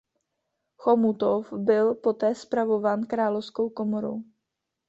[0.77, 4.23] Chomutov byl poté spravován královskou komorou.